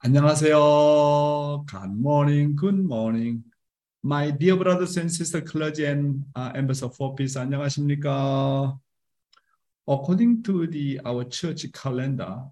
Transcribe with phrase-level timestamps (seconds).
[0.00, 1.66] 안녕하세요.
[1.66, 2.54] Good morning.
[2.54, 3.42] Good morning.
[4.00, 6.52] My dear brothers and sisters, clergy and uh,
[6.88, 7.34] for peace.
[7.34, 8.78] 안녕하십니까?
[9.88, 12.44] According to the our church calendar,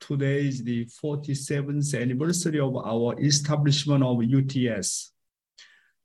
[0.00, 5.12] today is the 47th anniversary of our establishment of UTS.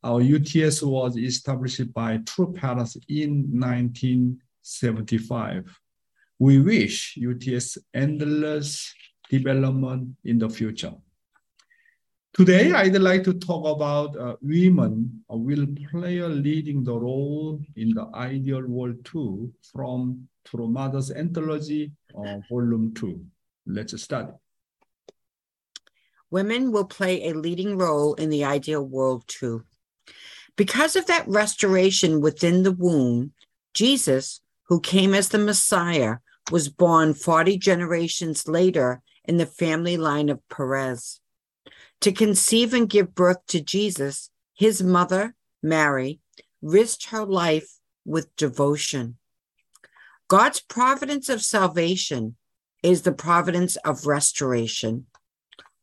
[0.03, 5.79] Our UTS was established by True Parents in 1975.
[6.37, 8.93] We wish UTS endless
[9.29, 10.93] development in the future.
[12.33, 17.59] Today, I'd like to talk about uh, women uh, will play a leading the role
[17.75, 23.23] in the ideal world too from Mother's Anthology, uh, Volume 2.
[23.65, 24.31] Let's study.
[26.31, 29.63] Women will play a leading role in the ideal world too.
[30.55, 33.33] Because of that restoration within the womb,
[33.73, 36.17] Jesus, who came as the Messiah,
[36.51, 41.19] was born 40 generations later in the family line of Perez.
[42.01, 46.19] To conceive and give birth to Jesus, his mother, Mary,
[46.63, 49.17] risked her life with devotion.
[50.27, 52.37] God's providence of salvation
[52.81, 55.05] is the providence of restoration.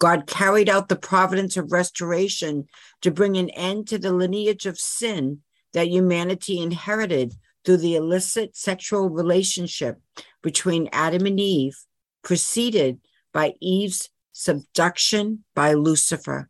[0.00, 2.66] God carried out the providence of restoration
[3.02, 8.56] to bring an end to the lineage of sin that humanity inherited through the illicit
[8.56, 10.00] sexual relationship
[10.42, 11.78] between Adam and Eve,
[12.24, 12.98] preceded
[13.36, 16.48] by Eve's subduction by Lucifer.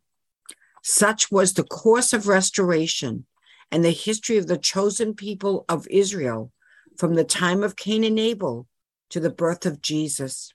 [0.85, 3.27] Such was the course of restoration
[3.73, 6.53] and the history of the chosen people of Israel
[6.97, 8.69] from the time of Cain and Abel
[9.11, 10.55] to the birth of Jesus.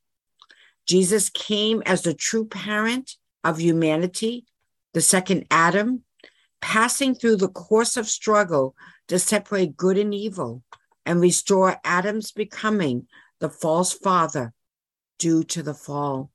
[0.86, 4.46] Jesus came as the true parent of humanity,
[4.94, 6.06] the second Adam,
[6.62, 8.74] passing through the course of struggle
[9.10, 10.64] to separate good and evil
[11.06, 13.08] and restore Adam's becoming
[13.42, 14.54] the false father
[15.22, 16.32] due to the fall.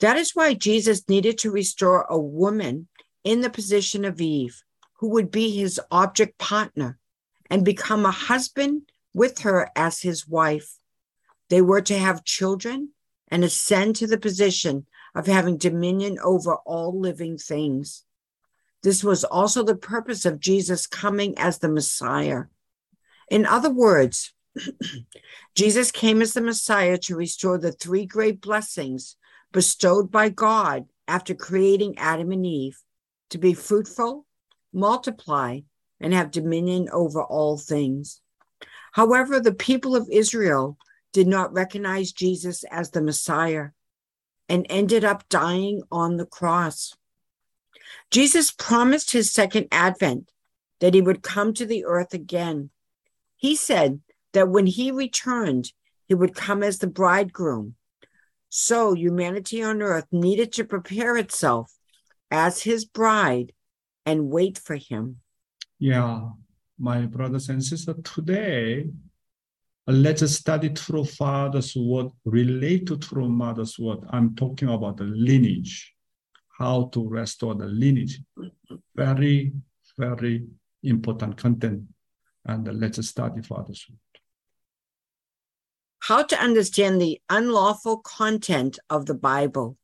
[0.00, 2.88] That is why Jesus needed to restore a woman
[3.22, 6.98] in the position of Eve, who would be his object partner
[7.48, 8.82] and become a husband
[9.14, 10.76] with her as his wife.
[11.50, 12.90] They were to have children
[13.28, 18.04] and ascend to the position of having dominion over all living things.
[18.82, 22.44] This was also the purpose of Jesus coming as the Messiah.
[23.30, 24.33] In other words,
[25.54, 29.16] Jesus came as the Messiah to restore the three great blessings
[29.52, 32.78] bestowed by God after creating Adam and Eve
[33.30, 34.26] to be fruitful,
[34.72, 35.60] multiply,
[36.00, 38.20] and have dominion over all things.
[38.92, 40.76] However, the people of Israel
[41.12, 43.68] did not recognize Jesus as the Messiah
[44.48, 46.96] and ended up dying on the cross.
[48.10, 50.28] Jesus promised his second advent
[50.80, 52.70] that he would come to the earth again.
[53.36, 54.00] He said
[54.34, 55.72] that when he returned,
[56.06, 57.74] he would come as the bridegroom.
[58.50, 61.72] So humanity on earth needed to prepare itself
[62.30, 63.52] as his bride
[64.04, 65.16] and wait for him.
[65.78, 66.28] Yeah,
[66.78, 68.86] my brothers and sisters, today
[69.86, 74.00] let's study true father's word related true mother's word.
[74.10, 75.94] I'm talking about the lineage,
[76.58, 78.20] how to restore the lineage.
[78.94, 79.52] Very,
[79.98, 80.44] very
[80.82, 81.82] important content.
[82.46, 83.98] And let's study father's word
[86.06, 89.78] how to understand the unlawful content of the Bible.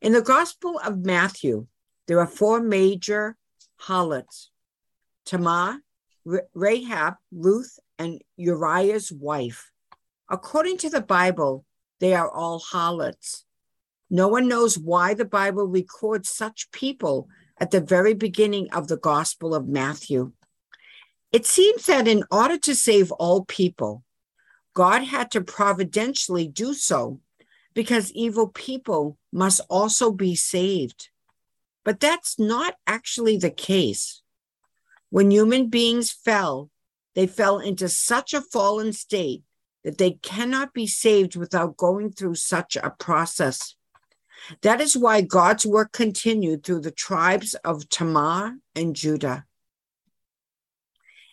[0.00, 1.68] In the Gospel of Matthew,
[2.08, 3.36] there are four major
[3.76, 4.50] harlots
[5.24, 5.78] Tamar,
[6.52, 9.70] Rahab, Ruth, and Uriah's wife.
[10.28, 11.64] According to the Bible,
[12.00, 13.44] they are all harlots.
[14.10, 17.28] No one knows why the Bible records such people
[17.60, 20.32] at the very beginning of the Gospel of Matthew.
[21.30, 24.02] It seems that in order to save all people,
[24.74, 27.20] God had to providentially do so
[27.74, 31.08] because evil people must also be saved.
[31.84, 34.22] But that's not actually the case.
[35.10, 36.70] When human beings fell,
[37.14, 39.42] they fell into such a fallen state
[39.84, 43.76] that they cannot be saved without going through such a process.
[44.62, 49.44] That is why God's work continued through the tribes of Tamar and Judah.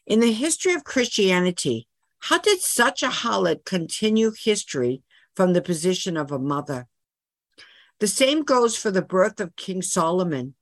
[0.05, 1.87] In the history of Christianity,
[2.21, 5.01] how did such a harlot continue history
[5.35, 6.87] from the position of a mother?
[7.99, 10.53] The same goes for the birth of King Solomon.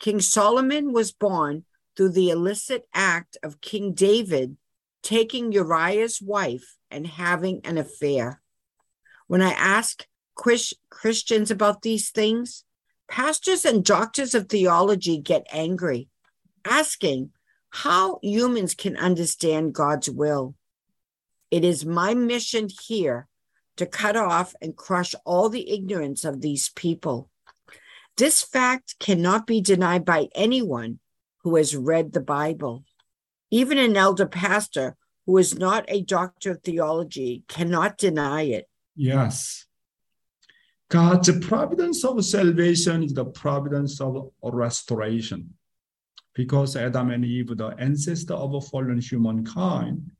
[0.00, 1.64] King Solomon was born
[1.96, 4.56] through the illicit act of King David
[5.02, 8.40] taking Uriah's wife and having an affair.
[9.28, 10.04] When I ask
[10.34, 12.64] Christians about these things,
[13.08, 16.08] pastors and doctors of theology get angry,
[16.64, 17.30] asking
[17.70, 20.54] how humans can understand God's will.
[21.50, 23.28] It is my mission here
[23.76, 27.30] to cut off and crush all the ignorance of these people.
[28.16, 30.98] This fact cannot be denied by anyone
[31.44, 32.84] who has read the Bible.
[33.50, 38.68] Even an elder pastor who is not a doctor of theology cannot deny it.
[38.96, 39.66] Yes.
[40.90, 45.54] God's providence of salvation is the providence of restoration.
[46.34, 50.10] Because Adam and Eve, the ancestor of a fallen humankind,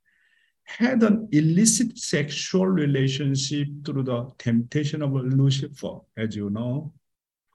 [0.69, 6.93] had an illicit sexual relationship through the temptation of Lucifer, as you know,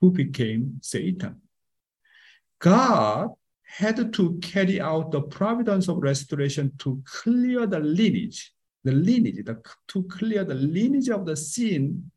[0.01, 1.39] who became Satan.
[2.57, 3.30] God
[3.62, 8.51] had to carry out the providence of restoration to clear the lineage,
[8.83, 12.10] the lineage, the, to clear the lineage of the sin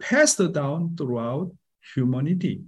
[0.00, 1.52] passed down throughout
[1.94, 2.62] humanity.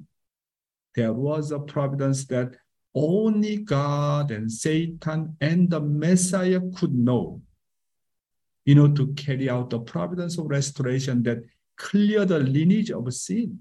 [0.95, 2.55] There was a providence that
[2.95, 7.43] only God and Satan and the Messiah could know
[8.69, 11.39] you know, to carry out the providence of restoration that
[11.79, 13.61] clear the lineage of sin.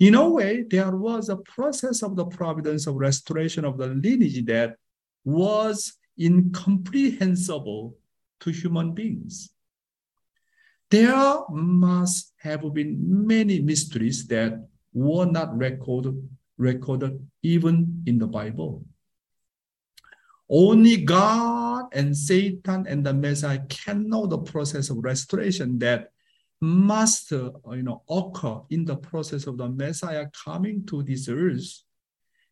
[0.00, 4.44] In a way, there was a process of the providence of restoration of the lineage
[4.46, 4.74] that
[5.24, 7.96] was incomprehensible
[8.40, 9.50] to human beings.
[10.90, 16.28] There must have been many mysteries that were not recorded,
[16.58, 18.84] recorded even in the Bible.
[20.54, 26.12] Only God and Satan and the Messiah can know the process of restoration that
[26.60, 31.82] must uh, you know, occur in the process of the Messiah coming to this earth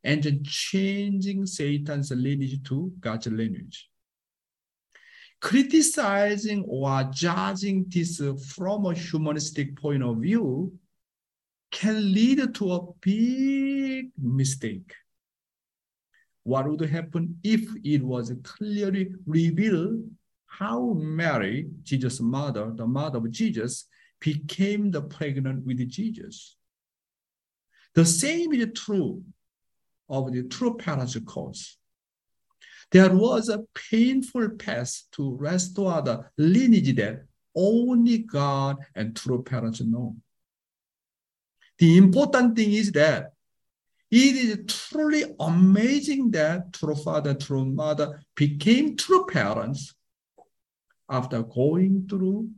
[0.02, 3.90] and changing Satan's lineage to God's lineage.
[5.42, 8.22] Criticizing or judging this
[8.54, 10.72] from a humanistic point of view
[11.70, 14.94] can lead to a big mistake
[16.50, 20.02] what would happen if it was clearly revealed
[20.46, 23.86] how Mary, Jesus' mother, the mother of Jesus,
[24.18, 26.56] became the pregnant with Jesus.
[27.94, 29.22] The same is true
[30.08, 31.78] of the true parents' cause.
[32.90, 39.80] There was a painful path to restore the lineage that only God and true parents
[39.82, 40.16] know.
[41.78, 43.34] The important thing is that
[44.10, 49.94] it is truly amazing that true father, true mother became true parents
[51.08, 52.48] after going through,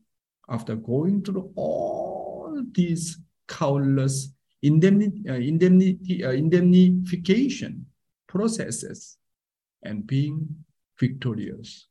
[0.48, 3.18] after going through all these
[3.48, 4.32] countless
[4.62, 7.84] indemnity, uh, indemnity, uh, indemnification
[8.26, 9.18] processes
[9.82, 10.48] and being
[10.98, 11.86] victorious.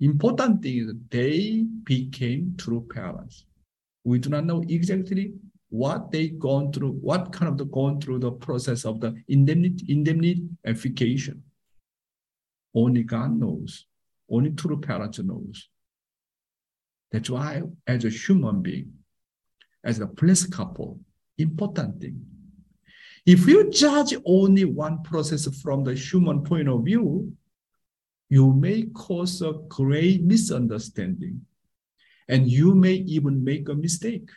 [0.00, 3.46] Important thing is they became true parents.
[4.02, 5.32] We do not know exactly
[5.74, 9.84] what they gone through, what kind of the gone through the process of the indemnity,
[9.88, 11.42] indemnification.
[12.72, 13.84] Only God knows.
[14.30, 15.68] Only true parents knows.
[17.10, 18.92] That's why, as a human being,
[19.82, 21.00] as a blessed couple,
[21.38, 22.24] important thing.
[23.26, 27.32] If you judge only one process from the human point of view,
[28.28, 31.40] you may cause a great misunderstanding,
[32.28, 34.30] and you may even make a mistake.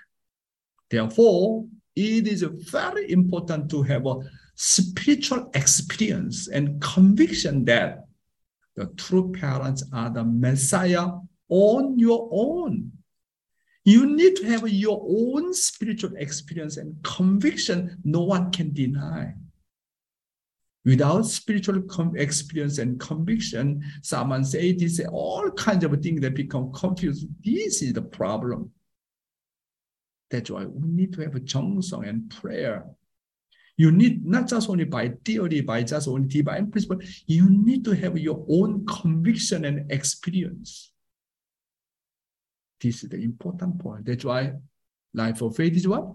[0.89, 4.15] Therefore, it is very important to have a
[4.55, 8.05] spiritual experience and conviction that
[8.75, 11.07] the true parents are the Messiah
[11.49, 12.91] on your own.
[13.83, 19.33] You need to have your own spiritual experience and conviction no one can deny.
[20.85, 21.83] Without spiritual
[22.15, 27.27] experience and conviction, someone say this all kinds of things that become confused.
[27.43, 28.71] This is the problem.
[30.29, 32.85] That's why we need to have a 정성 and prayer.
[33.77, 37.91] You need not just only by theory, by just only divine principle, you need to
[37.91, 40.91] have your own conviction and experience.
[42.81, 44.05] This is the important point.
[44.05, 44.53] That's why
[45.13, 46.07] life of faith is what?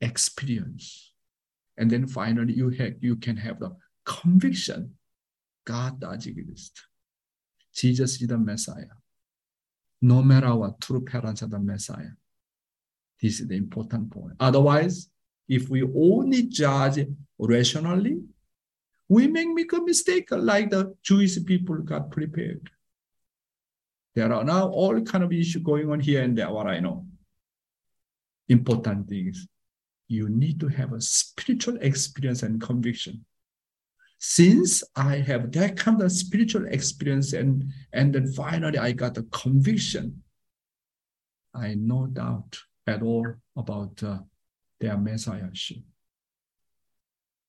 [0.00, 1.12] Experience.
[1.76, 4.94] And then finally you have you can have the conviction.
[5.64, 6.82] God does exist.
[7.74, 8.96] Jesus is the Messiah.
[10.00, 12.10] No matter what, true parents are the Messiah.
[13.22, 14.34] This is the important point.
[14.40, 15.08] Otherwise,
[15.48, 17.06] if we only judge
[17.38, 18.20] rationally,
[19.08, 22.68] we may make a mistake like the Jewish people got prepared.
[24.14, 27.06] There are now all kind of issues going on here and there, what I know.
[28.48, 29.46] Important things.
[30.08, 33.24] You need to have a spiritual experience and conviction.
[34.18, 39.22] Since I have that kind of spiritual experience and, and then finally I got the
[39.24, 40.22] conviction,
[41.54, 44.18] I no doubt at all about uh,
[44.80, 45.78] their messiahship.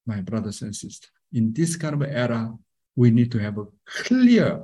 [0.06, 2.52] My brothers and sisters, in this kind of era,
[2.96, 4.62] we need to have a clear,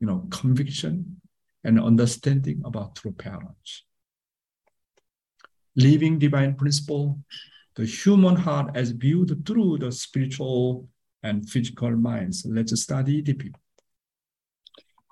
[0.00, 1.20] you know, conviction
[1.64, 3.84] and understanding about true parents.
[5.76, 7.18] living divine principle,
[7.76, 10.88] the human heart as viewed through the spiritual
[11.22, 12.44] and physical minds.
[12.48, 13.60] Let's study the people.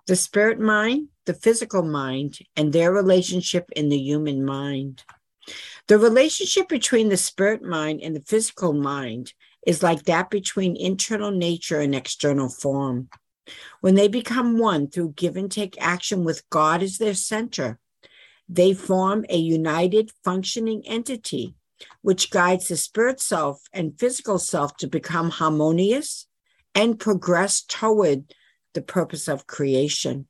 [0.06, 5.04] The spirit mind, the physical mind, and their relationship in the human mind.
[5.88, 9.32] The relationship between the spirit mind and the physical mind
[9.66, 13.08] is like that between internal nature and external form.
[13.80, 17.78] When they become one through give and take action with God as their center,
[18.48, 21.54] they form a united functioning entity
[22.02, 26.26] which guides the spirit self and physical self to become harmonious
[26.74, 28.32] and progress toward
[28.74, 30.26] the purpose of creation.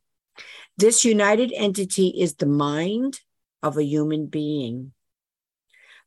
[0.79, 3.21] This united entity is the mind
[3.63, 4.93] of a human being.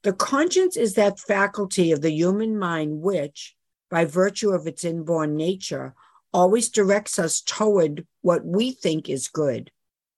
[0.03, 3.55] The conscience is that faculty of the human mind which,
[3.89, 5.95] by virtue of its inborn nature,
[6.31, 9.71] always directs us toward what we think is good.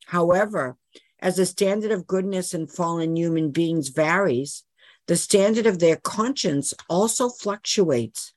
[0.07, 0.75] However,
[1.19, 4.63] as the standard of goodness in fallen human beings varies,
[5.07, 8.33] the standard of their conscience also fluctuates.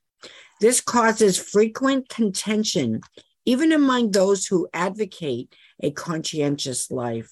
[0.61, 3.01] This causes frequent contention,
[3.45, 7.31] even among those who advocate a conscientious life.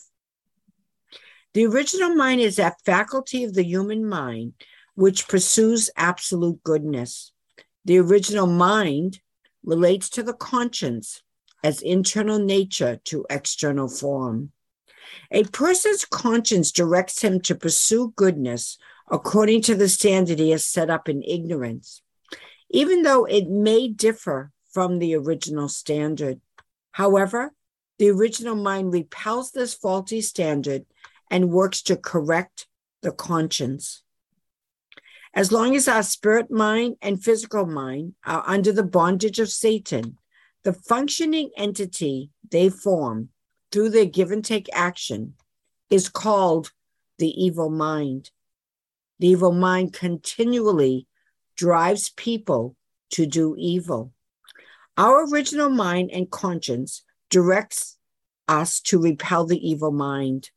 [1.54, 4.54] The original mind is that faculty of the human mind
[4.96, 7.32] which pursues absolute goodness.
[7.86, 9.20] The original mind
[9.64, 11.22] relates to the conscience
[11.64, 14.52] as internal nature to external form.
[15.32, 18.78] A person's conscience directs him to pursue goodness
[19.10, 22.02] according to the standard he has set up in ignorance,
[22.70, 26.42] even though it may differ from the original standard.
[26.92, 27.54] However,
[28.00, 30.86] the original mind repels this faulty standard
[31.30, 32.68] and works to correct
[33.02, 34.04] the conscience.
[35.34, 40.18] As long as our spirit mind and physical mind are under the bondage of Satan,
[40.64, 43.30] the functioning entity they form
[43.72, 45.34] through their give and take action
[45.90, 46.72] is called
[47.18, 48.32] the evil mind.
[49.20, 51.08] The evil mind continually
[51.56, 52.76] drives people
[53.12, 54.12] to do evil.
[54.98, 57.98] Our original mind and conscience directs
[58.48, 60.52] us to repel the evil mind.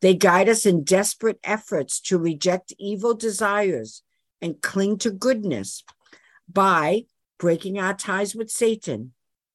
[0.00, 4.02] They guide us in desperate efforts to reject evil desires
[4.40, 5.84] and cling to goodness
[6.48, 7.04] by
[7.38, 9.12] breaking our ties with Satan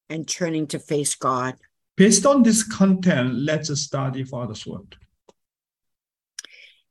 [0.08, 1.56] and turning to face God.
[1.96, 4.96] Based on this content, let's study Father's word.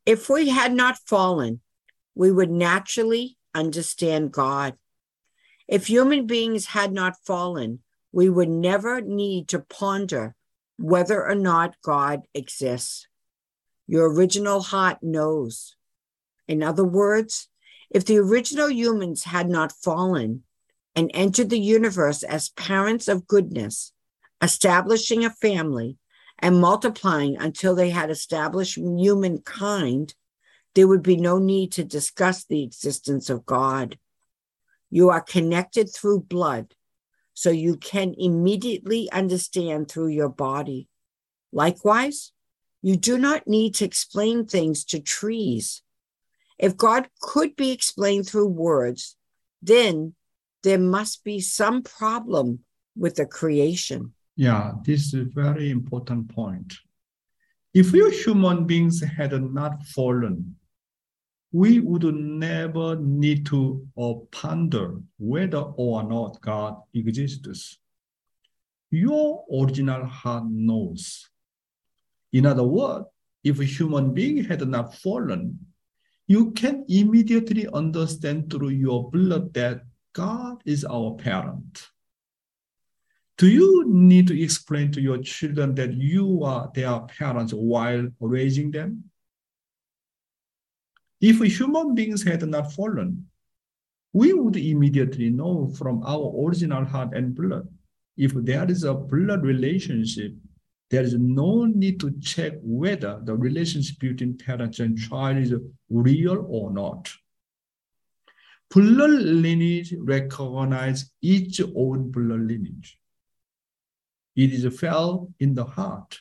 [0.06, 1.62] If we had not fallen,
[2.16, 4.76] we would naturally understand God.
[5.72, 7.80] If human beings had not fallen,
[8.12, 10.36] we would never need to ponder
[10.78, 13.08] whether or not God exists.
[13.88, 15.78] Your original heart knows.
[16.46, 17.48] In other words,
[17.90, 20.44] if the original humans had not fallen
[20.94, 23.94] and entered the universe as parents of goodness,
[24.42, 25.96] establishing a family
[26.38, 30.16] and multiplying until they had established humankind,
[30.76, 33.98] there would be no need to discuss the existence of God.
[34.92, 36.76] You are connected through blood,
[37.34, 40.90] so you can immediately understand through your body.
[41.52, 42.34] Likewise,
[42.82, 45.82] you do not need to explain things to trees.
[46.60, 49.16] If God could be explained through words,
[49.62, 50.14] then
[50.64, 52.60] there must be some problem
[52.96, 54.14] with the creation.
[54.36, 56.74] Yeah, this is a very important point.
[57.74, 60.58] If we human beings had not fallen,
[61.52, 63.86] we would never need to
[64.32, 67.78] ponder whether or not God exists.
[68.90, 71.30] Your original heart knows
[72.34, 73.06] in other words,
[73.44, 75.60] if a human being had not fallen,
[76.28, 79.82] you can immediately understand through your blood that
[80.14, 81.90] God is our parent.
[83.38, 88.72] Do you need to explain to your children that you are their parents while raising
[88.72, 89.11] them?
[91.22, 93.28] If human beings had not fallen,
[94.12, 97.68] we would immediately know from our original heart and blood
[98.18, 100.34] if there is a blood relationship
[100.92, 105.54] there is no need to check whether the relationship between parents and child is
[105.90, 107.10] real or not.
[108.70, 113.00] Blood lineage recognize each own blood lineage.
[114.36, 116.20] It is felt in the heart.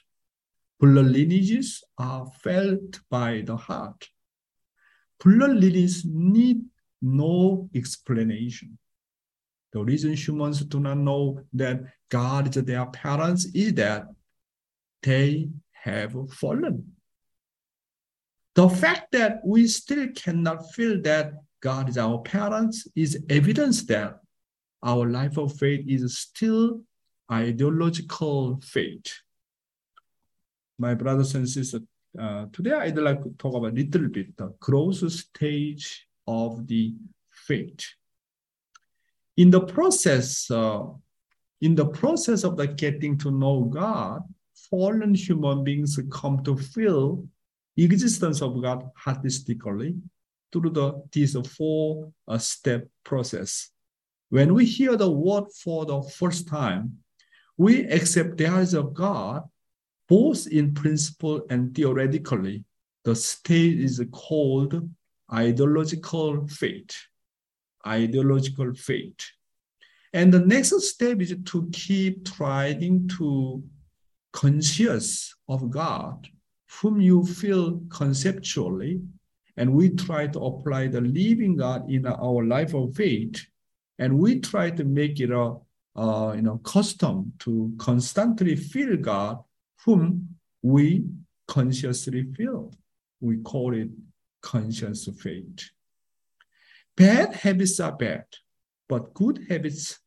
[0.78, 4.08] Blood lineages are felt by the heart.
[5.24, 6.62] Lineages need
[7.02, 8.78] no explanation.
[9.72, 14.06] The reason humans do not know that God is their parents is that
[15.02, 16.92] they have fallen.
[18.54, 24.20] The fact that we still cannot feel that God is our parents is evidence that
[24.82, 26.80] our life of faith is still
[27.30, 29.20] ideological faith.
[30.78, 31.82] My brothers and sisters,
[32.18, 36.94] uh, today I'd like to talk about a little bit the growth stage of the
[37.30, 37.86] faith.
[39.36, 40.84] In the process, uh,
[41.60, 44.22] in the process of the getting to know God,
[44.70, 47.24] fallen human beings come to feel
[47.76, 50.00] existence of God holistically
[50.52, 53.70] through the this four uh, step process.
[54.28, 56.98] When we hear the word for the first time,
[57.56, 59.44] we accept there is a God,
[60.10, 62.64] both in principle and theoretically.
[63.04, 64.90] The state is called
[65.32, 66.96] ideological faith.
[67.86, 69.20] Ideological faith.
[70.12, 73.62] And the next step is to keep trying to
[74.32, 76.28] conscious of God,
[76.80, 79.00] whom you feel conceptually,
[79.56, 83.46] and we try to apply the living God in our life of faith,
[84.00, 85.56] and we try to make it a,
[85.96, 89.38] uh, you know custom to constantly feel God,
[89.84, 91.04] whom we
[91.46, 92.72] consciously feel.
[93.20, 93.90] We call it
[94.40, 95.70] conscious faith.
[96.96, 98.24] Bad habits are bad,
[98.88, 99.98] but good habits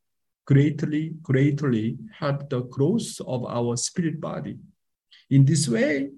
[0.46, 4.58] greatly, greatly help the growth of our spirit body.
[5.30, 6.10] In this way,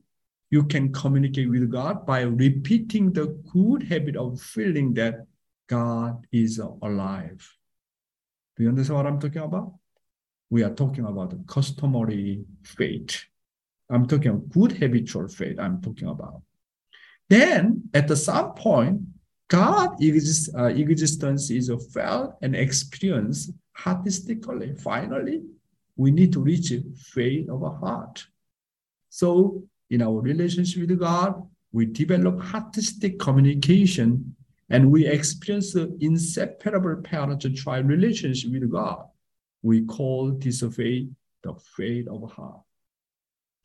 [0.51, 5.27] you can communicate with God by repeating the good habit of feeling that
[5.69, 7.57] God is alive.
[8.57, 9.75] Do you understand what I'm talking about?
[10.49, 13.25] We are talking about customary faith.
[13.91, 15.59] I'm talking good habitual faith.
[15.59, 16.43] I'm talking about.
[17.29, 19.01] Then, at the some point,
[19.49, 23.53] God uh, existence is felt and experienced
[23.87, 24.75] artistically.
[24.75, 25.43] Finally,
[25.97, 26.73] we need to reach
[27.15, 28.27] faith of a heart.
[29.09, 34.35] So in our relationship with God, we develop artistic communication
[34.69, 39.05] and we experience the inseparable parent-child relationship with God.
[39.63, 41.09] We call this faith
[41.43, 42.66] the faith of heart.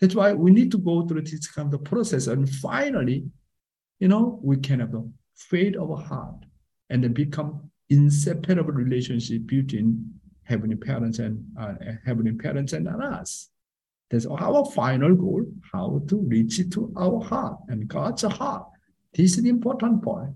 [0.01, 2.25] That's why we need to go through this kind of process.
[2.27, 3.24] And finally,
[4.00, 6.43] you know, we can have the faith of our heart
[6.89, 10.11] and then become inseparable relationship between
[10.44, 13.50] heavenly parents and uh, heavenly parents and us.
[14.09, 18.68] That's our final goal, how to reach to our heart and God's heart.
[19.14, 20.31] This is the important point.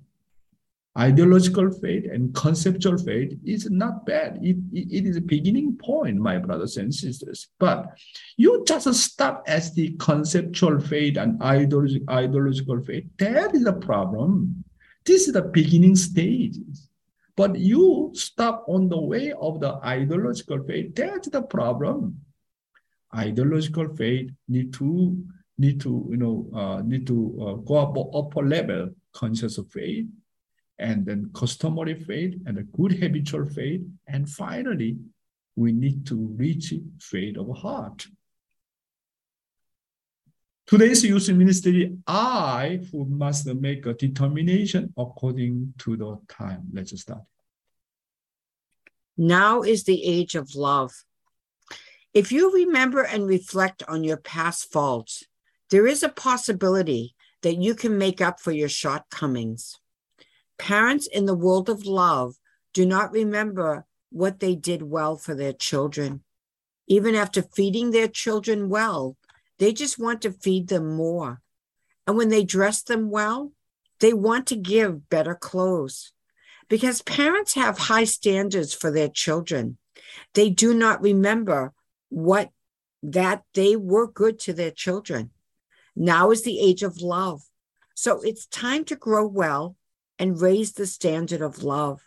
[0.98, 4.40] Ideological faith and conceptual faith is not bad.
[4.42, 7.50] It, it, it is a beginning point, my brothers and sisters.
[7.60, 7.88] But
[8.38, 13.06] you just stop as the conceptual faith and ideological faith.
[13.18, 14.64] That is the problem.
[15.06, 16.88] This is the beginning stages.
[17.36, 20.96] But you stop on the way of the ideological faith.
[20.96, 22.22] That's the problem.
[23.14, 25.22] Ideological faith need to
[25.58, 30.06] need to you know uh, need to uh, go up upper level conscious of faith,
[30.78, 34.98] and then customary faith and a good habitual faith, and finally,
[35.56, 38.06] we need to reach faith of heart.
[40.68, 46.64] Today's youth ministry, I who must make a determination according to the time.
[46.74, 47.22] Let's start.
[49.18, 50.92] Now is the age of love.
[52.14, 55.24] If you remember and reflect on your past faults,
[55.70, 59.80] there is a possibility that you can make up for your shortcomings.
[60.58, 62.36] Parents in the world of love
[62.74, 66.24] do not remember what they did well for their children.
[66.88, 69.18] Even after feeding their children well,
[69.58, 71.42] they just want to feed them more.
[72.08, 73.52] And when they dress them well,
[74.00, 76.12] they want to give better clothes.
[76.68, 79.78] Because parents have high standards for their children,
[80.34, 81.74] they do not remember
[82.10, 82.50] what
[83.04, 85.32] that they were good to their children.
[85.96, 87.44] Now is the age of love.
[87.94, 89.76] So it's time to grow well
[90.20, 92.02] and raise the standard of love.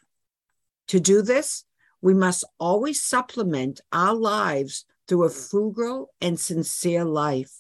[0.89, 1.65] To do this,
[2.01, 7.53] we must always supplement our lives through a frugal and sincere life.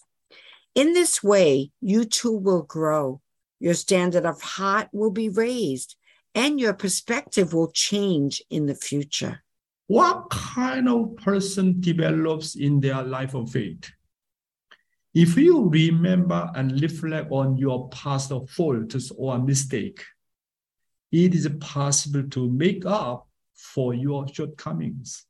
[0.74, 3.20] In this way, you too will grow.
[3.58, 5.96] Your standard of heart will be raised,
[6.34, 9.42] and your perspective will change in the future.
[9.88, 13.90] What kind of person develops in their life of faith?
[15.14, 20.04] If you remember and reflect on your past faults or mistake,
[21.10, 25.24] it is possible to make up for your shortcomings.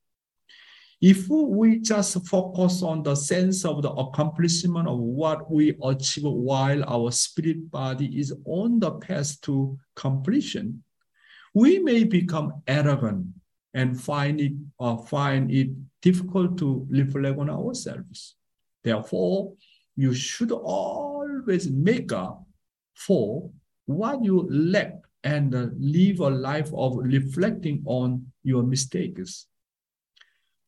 [1.01, 6.83] If we just focus on the sense of the accomplishment of what we achieve while
[6.85, 10.83] our spirit body is on the path to completion,
[11.55, 13.27] we may become arrogant
[13.75, 15.71] and find it uh, find it
[16.03, 18.35] difficult to reflect on ourselves.
[18.83, 19.55] Therefore,
[19.95, 22.45] you should always make up
[22.95, 23.51] for
[23.87, 29.47] what you lack and uh, live a life of reflecting on your mistakes.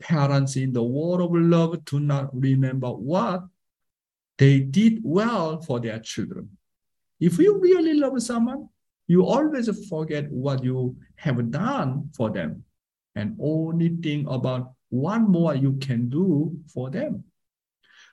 [0.01, 3.45] Parents in the world of love do not remember what
[4.39, 6.49] they did well for their children.
[7.21, 8.69] If you really love someone,
[9.07, 12.65] you always forget what you have done for them
[13.15, 17.25] and only think about what more you can do for them.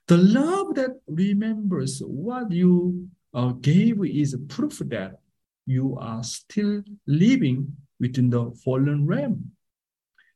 [0.08, 5.19] The love that remembers what you uh, gave is proof that
[5.67, 9.51] you are still living within the fallen realm.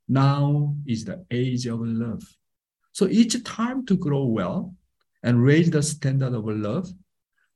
[0.07, 2.21] Now is the age of love.
[2.91, 4.75] So each time to grow well
[5.23, 6.89] and raise the standard of love,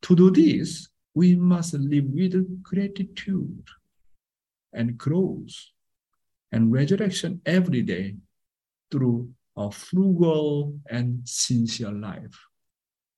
[0.03, 3.67] to do this, we must live with gratitude
[4.71, 5.53] and growth
[6.51, 8.15] and resurrection every day
[8.89, 12.38] through a frugal and sincere life.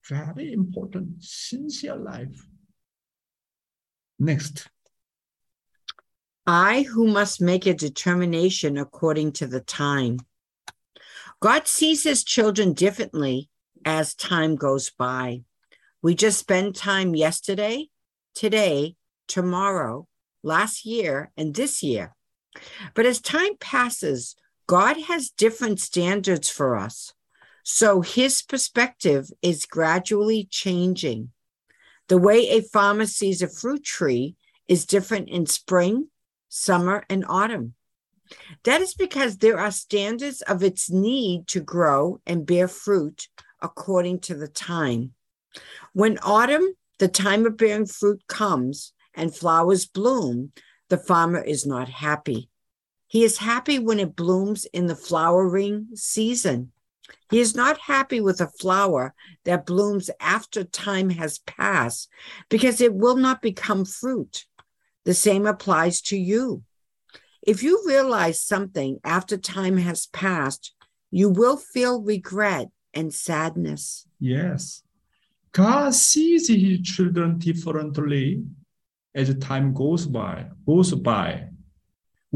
[0.07, 2.47] Very important, sincere life.
[4.19, 4.67] Next.
[6.45, 10.19] I who must make a determination according to the time.
[11.39, 13.49] God sees his children differently
[13.85, 15.41] as time goes by.
[16.01, 17.89] We just spend time yesterday,
[18.33, 18.95] today,
[19.27, 20.07] tomorrow,
[20.41, 22.15] last year, and this year.
[22.95, 24.35] But as time passes,
[24.67, 27.13] God has different standards for us.
[27.63, 31.31] So his perspective is gradually changing.
[32.07, 34.35] The way a farmer sees a fruit tree
[34.67, 36.07] is different in spring,
[36.49, 37.73] summer, and autumn.
[38.63, 43.27] That is because there are standards of its need to grow and bear fruit
[43.61, 45.13] according to the time.
[45.93, 50.51] When autumn, the time of bearing fruit, comes and flowers bloom,
[50.89, 52.49] the farmer is not happy.
[53.07, 56.71] He is happy when it blooms in the flowering season.
[57.29, 62.09] He is not happy with a flower that blooms after time has passed
[62.49, 64.45] because it will not become fruit.
[65.05, 66.63] The same applies to you.
[67.41, 70.73] If you realize something after time has passed,
[71.11, 74.05] you will feel regret and sadness.
[74.19, 74.83] Yes.
[75.53, 78.43] God sees his children differently
[79.15, 81.49] as time goes by, goes by.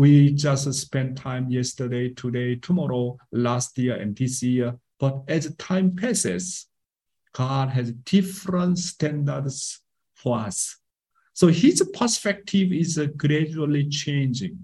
[0.01, 4.75] We just spent time yesterday, today, tomorrow, last year, and this year.
[4.99, 6.65] But as time passes,
[7.33, 9.79] God has different standards
[10.15, 10.75] for us.
[11.33, 14.57] So his perspective is gradually changing.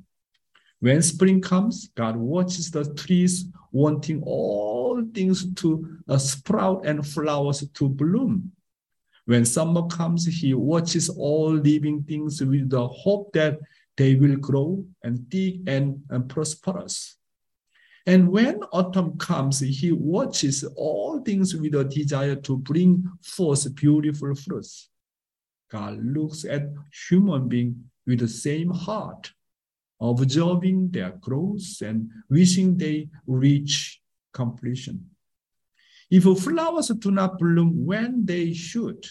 [0.79, 7.63] When spring comes, God watches the trees, wanting all things to uh, sprout and flowers
[7.75, 8.53] to bloom.
[9.27, 13.59] When summer comes, He watches all living things with the hope that
[13.97, 17.17] they will grow and dig and, and prosperous.
[18.05, 24.33] And when autumn comes, he watches all things with a desire to bring forth beautiful
[24.33, 24.89] fruits.
[25.69, 26.69] God looks at
[27.09, 29.33] human beings with the same heart,
[29.99, 33.99] observing their growth and wishing they reach
[34.31, 35.09] completion.
[36.09, 39.05] If flowers do not bloom when they should,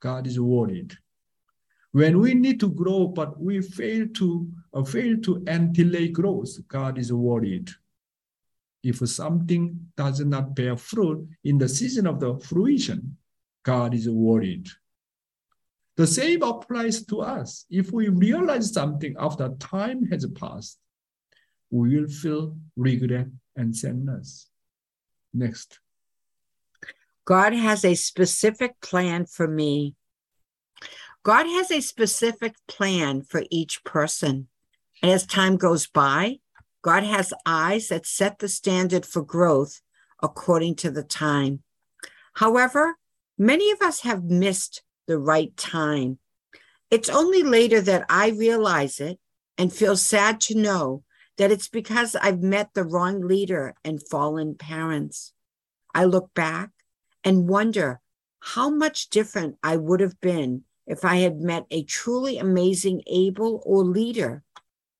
[0.00, 0.94] God is worried.
[1.94, 5.38] When we need to grow, but we fail to uh, fail to
[5.70, 7.70] delay growth, God is worried.
[8.82, 13.16] If something does not bear fruit in the season of the fruition,
[13.62, 14.66] God is worried.
[15.96, 17.64] The same applies to us.
[17.70, 20.80] If we realize something after time has passed,
[21.70, 24.50] we will feel regret and sadness.
[25.32, 25.78] Next.
[27.24, 29.94] God has a specific plan for me
[31.24, 34.48] God has a specific plan for each person.
[35.02, 36.40] And as time goes by,
[36.82, 39.80] God has eyes that set the standard for growth
[40.22, 41.62] according to the time.
[42.34, 42.96] However,
[43.38, 46.18] many of us have missed the right time.
[46.90, 49.18] It's only later that I realize it
[49.56, 51.04] and feel sad to know
[51.38, 55.32] that it's because I've met the wrong leader and fallen parents.
[55.94, 56.70] I look back
[57.24, 58.00] and wonder
[58.40, 63.62] how much different I would have been if I had met a truly amazing Abel
[63.64, 64.42] or leader,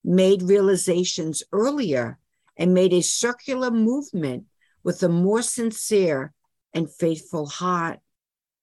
[0.02, 2.18] made realizations earlier,
[2.56, 4.44] and made a circular movement
[4.82, 6.32] with a more sincere
[6.72, 8.00] and faithful heart.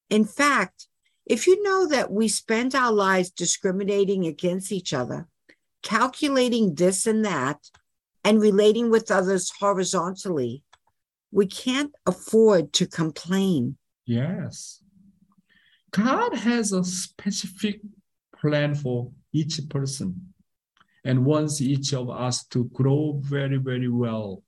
[0.09, 0.87] In fact,
[1.25, 5.27] if you know that we spend our lives discriminating against each other,
[5.81, 7.69] calculating this and that,
[8.23, 10.63] and relating with others horizontally,
[11.31, 13.77] we can't afford to complain.
[14.05, 14.83] Yes.
[15.91, 17.81] God has a specific
[18.39, 20.33] plan for each person
[21.03, 24.43] and wants each of us to grow very, very well.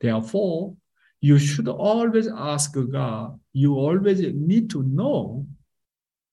[0.00, 0.74] Therefore,
[1.20, 3.38] you should always ask God.
[3.52, 5.46] You always need to know,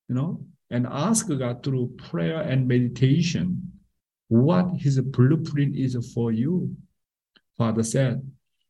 [0.07, 3.71] you know, and ask God through prayer and meditation
[4.29, 6.75] what His blueprint is for you.
[7.57, 8.29] Father said,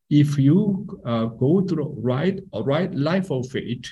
[0.09, 3.85] if you uh, go through right, right life of faith,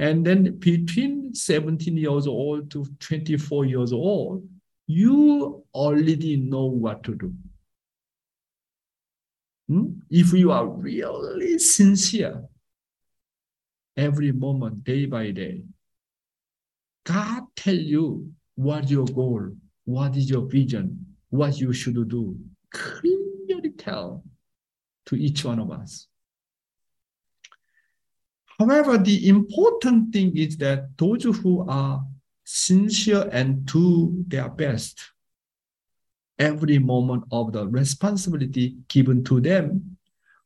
[0.00, 4.48] And then between 17 years old to 24 years old,
[4.86, 7.34] you already know what to do.
[9.68, 9.90] Hmm?
[10.08, 12.42] If you are really sincere,
[13.94, 15.64] every moment, day by day,
[17.04, 19.50] God tell you what your goal,
[19.84, 22.38] what is your vision, what you should do.
[22.72, 24.24] Clearly tell
[25.04, 26.06] to each one of us.
[28.60, 32.04] However, the important thing is that those who are
[32.44, 35.00] sincere and do their best
[36.38, 39.96] every moment of the responsibility given to them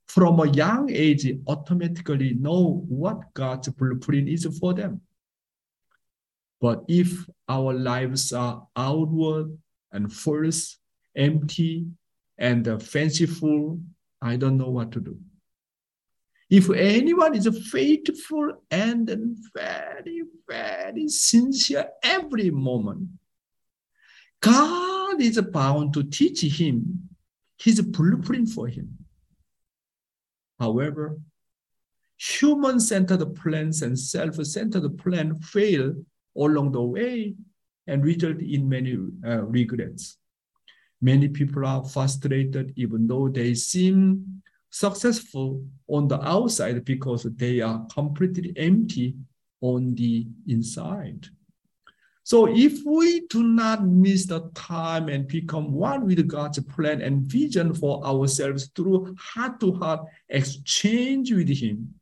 [0.07, 5.00] from a young age automatically know what God's blueprint is for them.
[6.61, 9.59] But if our lives are outward
[9.90, 10.79] and false,
[11.16, 11.88] empty,
[12.38, 13.81] and fanciful,
[14.22, 15.18] I don't know what to do.
[16.54, 19.08] If anyone is faithful and
[19.52, 23.08] very, very sincere every moment,
[24.40, 27.08] God is bound to teach him
[27.58, 28.98] his blueprint for him.
[30.60, 31.18] However,
[32.16, 35.96] human centered plans and self centered plans fail
[36.36, 37.34] along the way
[37.88, 40.18] and result in many uh, regrets.
[41.02, 44.43] Many people are frustrated even though they seem
[44.74, 49.14] successful on the outside because they are completely empty
[49.60, 51.28] on the inside.
[52.24, 57.22] So if we do not miss the time and become one with God's plan and
[57.22, 61.94] vision for ourselves through heart-to-heart exchange with Him,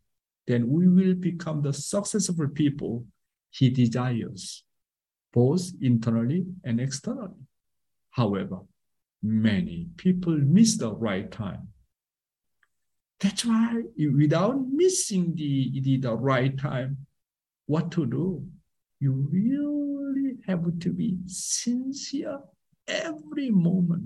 [0.46, 3.04] then we will become the successful people
[3.50, 4.64] He desires,
[5.34, 7.44] both internally and externally.
[8.12, 8.60] However,
[9.22, 11.68] many people miss the right time
[13.22, 13.82] that's why
[14.16, 17.06] without missing the, the, the right time,
[17.66, 18.44] what to do?
[18.98, 22.40] You really have to be sincere
[22.88, 24.04] every moment.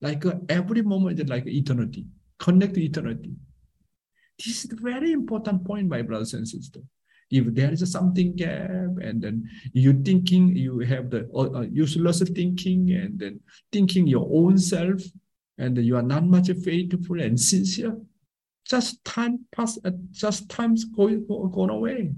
[0.00, 2.06] Like uh, every moment is like eternity.
[2.38, 3.34] Connect to eternity.
[4.38, 6.84] This is a very important point, my brothers and sisters.
[7.30, 11.62] If there is a something gap, and then you thinking you have the uh, uh
[11.62, 13.40] useless thinking, and then
[13.72, 15.02] thinking your own self,
[15.58, 17.96] and you are not much faithful and sincere,
[18.64, 22.12] just time pass, uh, just time's going, going away.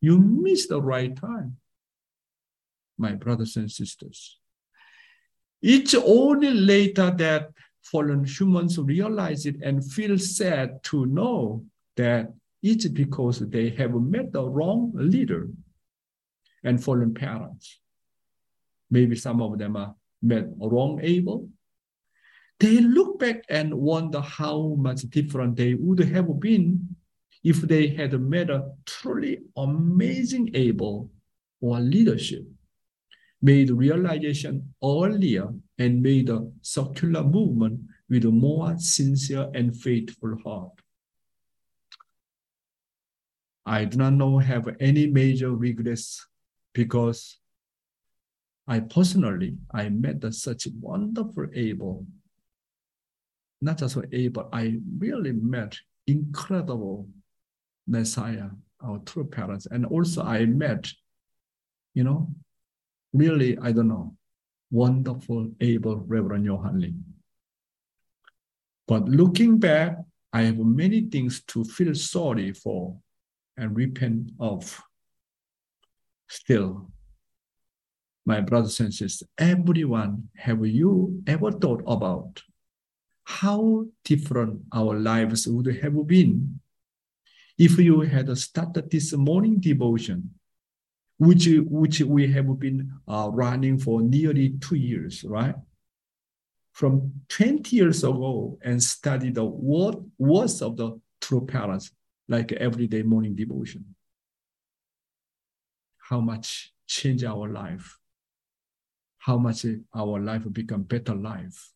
[0.00, 1.56] You miss the right time,
[2.98, 4.38] my brothers and sisters.
[5.62, 7.50] It's only later that
[7.82, 11.64] fallen humans realize it and feel sad to know
[11.96, 12.32] that
[12.62, 15.48] it's because they have met the wrong leader
[16.64, 17.78] and fallen parents.
[18.90, 19.94] Maybe some of them are
[20.26, 21.48] met wrong Abel,
[22.58, 26.96] they look back and wonder how much different they would have been
[27.44, 31.10] if they had met a truly amazing Abel
[31.60, 32.44] or leadership,
[33.42, 40.72] made realization earlier, and made a circular movement with a more sincere and faithful heart.
[43.64, 46.24] I do not know have any major regrets
[46.72, 47.38] because
[48.68, 52.06] I personally, I met such wonderful Abel.
[53.60, 55.76] Not just Abel, I really met
[56.06, 57.08] incredible
[57.86, 58.50] Messiah,
[58.80, 59.66] our true parents.
[59.66, 60.90] And also I met,
[61.94, 62.28] you know,
[63.12, 64.16] really, I don't know,
[64.70, 66.94] wonderful, able Reverend Johan Lee.
[68.88, 69.98] But looking back,
[70.32, 72.96] I have many things to feel sorry for
[73.56, 74.82] and repent of.
[76.28, 76.90] Still,
[78.26, 82.42] my brothers and sisters, everyone, have you ever thought about
[83.22, 86.60] how different our lives would have been
[87.56, 90.30] if you had started this morning devotion,
[91.18, 95.54] which, which we have been uh, running for nearly two years, right?
[96.72, 101.92] From 20 years ago and studied the word, words of the true parents,
[102.28, 103.94] like everyday morning devotion.
[105.98, 107.98] How much change our life
[109.26, 111.72] how much our life become better life,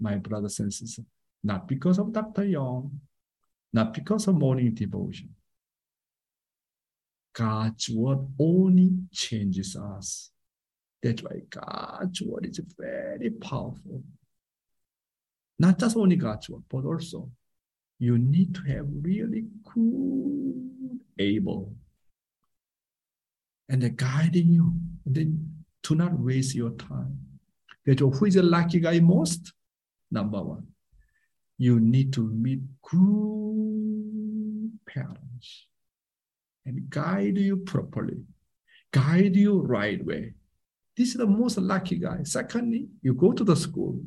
[0.00, 1.04] my brothers and sisters.
[1.44, 2.46] Not because of Dr.
[2.46, 2.98] Young,
[3.74, 5.34] not because of morning devotion.
[7.34, 10.30] God's word only changes us.
[11.02, 14.02] That's why God's word is very powerful.
[15.58, 17.28] Not just only God's word, but also
[17.98, 21.74] you need to have really good Abel
[23.68, 24.72] and guiding you.
[25.04, 25.55] And then
[25.86, 27.18] do not waste your time.
[27.84, 29.52] Therefore, who is the lucky guy most?
[30.10, 30.66] Number one,
[31.58, 35.66] you need to meet good parents
[36.64, 38.18] and guide you properly,
[38.90, 40.34] guide you right way.
[40.96, 42.22] This is the most lucky guy.
[42.24, 44.00] Secondly, you go to the school.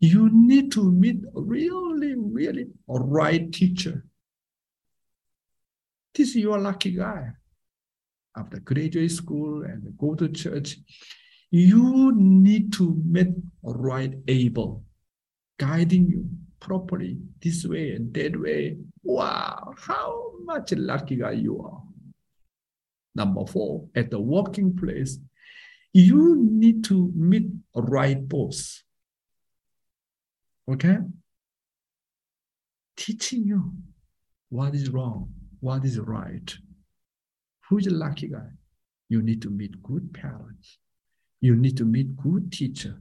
[0.00, 4.04] You need to meet really, really a right teacher.
[6.14, 7.32] This is your lucky guy.
[8.36, 10.78] After graduate school and go to church,
[11.50, 13.28] you need to meet
[13.62, 14.84] right Abel,
[15.58, 18.76] guiding you properly this way and that way.
[19.02, 21.82] Wow, how much lucky guy you are.
[23.14, 25.18] Number four, at the working place,
[25.92, 28.82] you need to meet right boss.
[30.68, 30.98] Okay?
[32.96, 33.72] Teaching you
[34.48, 36.52] what is wrong, what is right.
[37.74, 38.50] Who's a lucky guy?
[39.08, 40.78] You need to meet good parents.
[41.40, 43.00] You need to meet good teacher.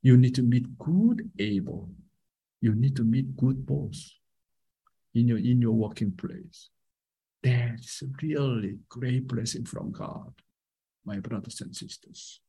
[0.00, 1.90] You need to meet good Abel.
[2.62, 4.14] You need to meet good boss
[5.14, 6.70] in your in your working place.
[7.42, 10.32] That's a really great blessing from God,
[11.04, 12.40] my brothers and sisters.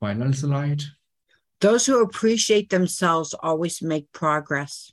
[0.00, 0.82] Final slide.
[1.60, 4.90] Those who appreciate themselves always make progress.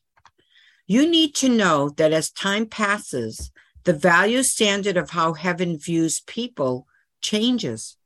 [0.86, 3.50] You need to know that as time passes,
[3.84, 6.88] the value standard of how heaven views people
[7.22, 7.98] changes.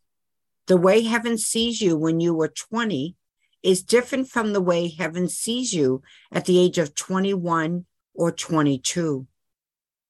[0.67, 3.15] The way heaven sees you when you were 20
[3.63, 9.27] is different from the way heaven sees you at the age of 21 or 22.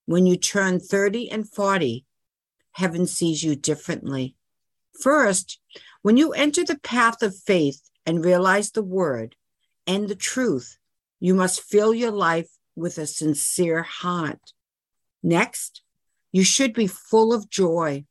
[0.06, 2.06] When you turn 30 and 40,
[2.72, 4.36] heaven sees you differently.
[5.02, 5.60] First,
[6.02, 9.36] when you enter the path of faith and realize the word
[9.86, 10.78] and the truth,
[11.20, 14.54] you must fill your life with a sincere heart.
[15.24, 15.82] Next,
[16.32, 18.06] you should be full of joy.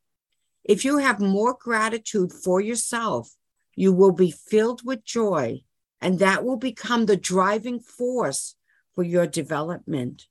[0.64, 3.36] If you have more gratitude for yourself,
[3.74, 5.62] you will be filled with joy,
[6.00, 8.56] and that will become the driving force
[8.94, 10.26] for your development.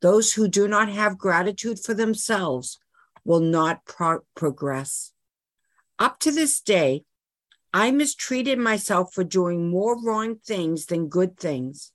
[0.00, 2.78] Those who do not have gratitude for themselves
[3.24, 5.12] will not pro- progress.
[5.98, 7.04] Up to this day,
[7.72, 11.92] I mistreated myself for doing more wrong things than good things.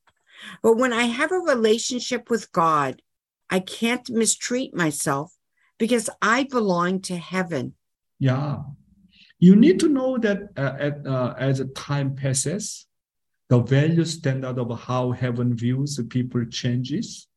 [0.61, 3.01] But when I have a relationship with God,
[3.49, 5.33] I can't mistreat myself
[5.77, 7.73] because I belong to heaven.
[8.19, 8.59] Yeah.
[9.39, 12.87] You need to know that uh, at, uh, as time passes,
[13.49, 17.27] the value standard of how heaven views people changes.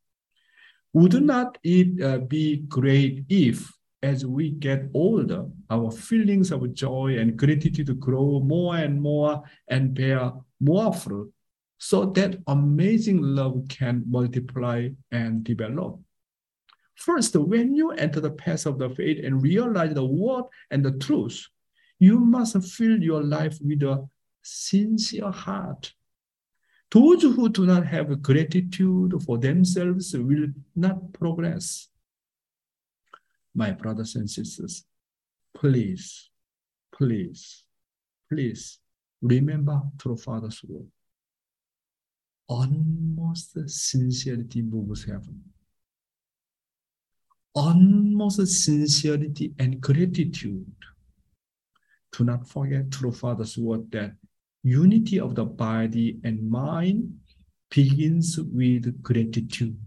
[0.93, 7.17] Would not it uh, be great if, as we get older, our feelings of joy
[7.19, 11.31] and gratitude grow more and more and bear more fruit,
[11.79, 15.99] so that amazing love can multiply and develop?
[16.95, 20.91] First, when you enter the path of the faith and realize the word and the
[20.99, 21.47] truth,
[21.97, 24.07] you must fill your life with a
[24.43, 25.93] sincere heart
[26.91, 31.87] those who do not have gratitude for themselves will not progress.
[33.53, 34.85] My brothers and sisters,
[35.53, 36.29] please,
[36.91, 37.63] please,
[38.27, 38.79] please
[39.21, 40.87] remember through Father's word.
[42.49, 45.39] Almost sincerity moves heaven.
[47.53, 50.65] Almost sincerity and gratitude.
[52.11, 54.15] Do not forget through Father's word that
[54.63, 57.19] unity of the body and mind
[57.69, 59.77] begins with gratitude.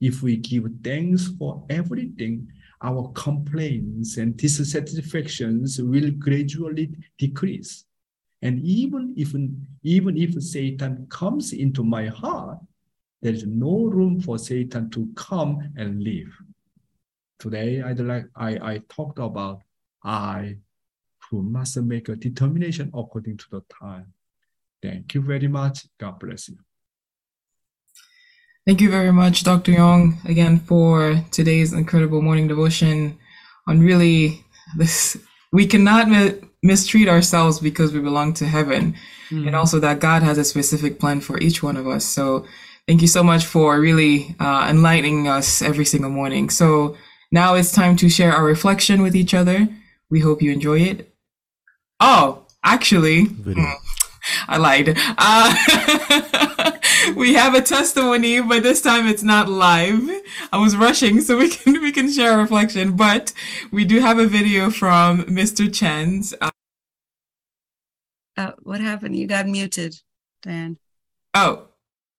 [0.00, 2.48] If we give thanks for everything,
[2.82, 7.84] our complaints and dissatisfactions will gradually decrease.
[8.42, 9.34] And even if,
[9.82, 12.58] even if Satan comes into my heart,
[13.22, 16.32] there is no room for Satan to come and live.
[17.38, 19.62] Today, I'd like I, I talked about
[20.02, 20.56] I
[21.30, 24.12] who must make a determination according to the time.
[24.82, 25.86] Thank you very much.
[25.98, 26.56] God bless you.
[28.66, 29.72] Thank you very much, Dr.
[29.72, 33.18] Young, again for today's incredible morning devotion
[33.66, 34.44] on really
[34.76, 35.16] this.
[35.52, 36.08] We cannot
[36.62, 38.94] mistreat ourselves because we belong to heaven,
[39.30, 39.46] mm.
[39.46, 42.04] and also that God has a specific plan for each one of us.
[42.04, 42.46] So,
[42.86, 46.50] thank you so much for really uh, enlightening us every single morning.
[46.50, 46.96] So,
[47.32, 49.68] now it's time to share our reflection with each other.
[50.10, 51.14] We hope you enjoy it.
[52.00, 53.62] Oh, actually, Video.
[53.64, 53.74] Hmm,
[54.48, 54.96] I lied.
[54.96, 56.72] Uh,
[57.16, 60.08] we have a testimony, but this time it's not live.
[60.52, 63.32] I was rushing so we can we can share a reflection, but
[63.70, 65.72] we do have a video from Mr.
[65.72, 66.34] Chen's.
[66.40, 66.50] Uh,
[68.40, 69.16] uh, what happened?
[69.16, 69.94] You got muted,
[70.42, 70.78] Dan.
[71.34, 71.68] Oh,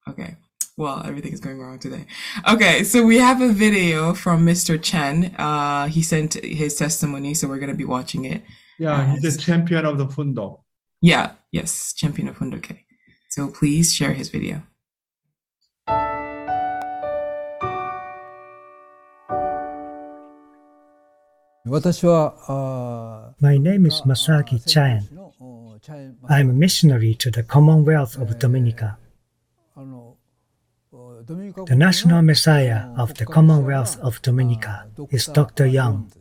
[0.07, 0.35] okay.
[0.77, 2.05] Well, everything is going wrong today.
[2.49, 4.81] Okay, so we have a video from Mr.
[4.81, 5.35] Chen.
[5.37, 8.43] Uh, he sent his testimony, so we're going to be watching it.
[8.79, 10.63] Yeah, he's the champion of the Fundo.
[11.01, 12.79] Yeah, yes, champion of Hundoke.
[13.29, 14.63] So please share his video.
[21.67, 25.07] Uh, My name is Masaki Chen.
[25.41, 28.97] I am a missionary to the Commonwealth of Dominica.
[30.85, 35.65] The national messiah of the Commonwealth of Dominica is Dr.
[35.65, 36.11] Young.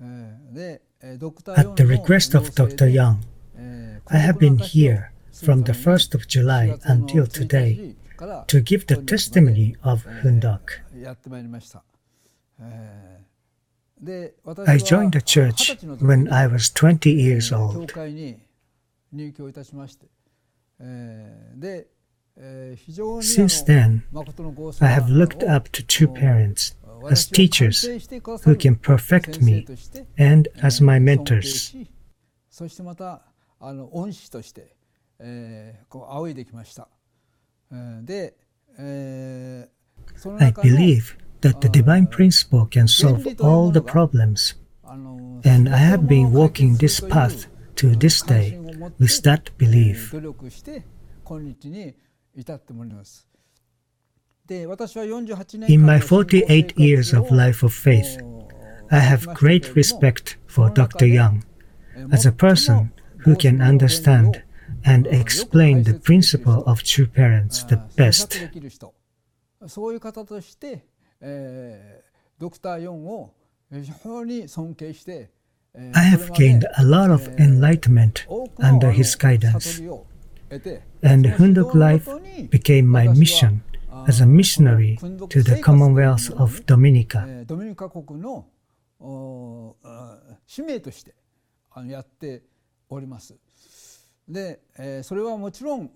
[0.00, 2.88] At the request of Dr.
[2.88, 3.24] Young,
[4.08, 7.96] I have been here from the 1st of July until today
[8.46, 10.80] to give the testimony of Hundok.
[14.66, 17.92] I joined a church when I was 20 years old.
[23.20, 24.02] Since then,
[24.80, 26.74] I have looked up to true parents
[27.10, 27.82] as teachers
[28.44, 29.66] who can perfect me
[30.18, 31.74] and as my mentors.
[40.40, 44.54] I believe that the divine principle can solve all the problems.
[45.44, 48.58] And I have been walking this path to this day
[48.98, 50.14] with that belief.
[55.68, 58.18] In my 48 years of life of faith,
[58.90, 61.06] I have great respect for Dr.
[61.06, 61.44] Young
[62.10, 64.42] as a person who can understand
[64.84, 68.48] and explain the principle of true parents the best.
[71.22, 73.32] えー、ドクター・ヨンを
[73.72, 75.30] 非常に尊敬して、
[75.72, 78.26] えー、I have gained a lot of enlightenment
[78.58, 79.80] under his guidance.
[81.02, 82.10] And Hunduk life
[82.50, 83.62] became my mission
[84.06, 84.98] as a missionary
[85.28, 87.24] to the Commonwealth of Dominica.
[87.46, 88.46] ドミニカ国の
[90.46, 91.14] 使命として
[91.86, 92.42] やって
[92.90, 93.34] おります。
[94.28, 95.90] で、えー、それはもちろん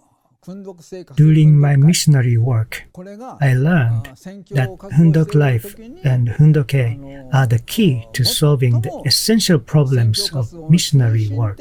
[1.17, 2.85] During my missionary work,
[3.41, 4.05] I learned
[4.51, 5.75] that Hundok life
[6.05, 11.59] and Hundoke are the key to solving the essential problems of missionary work.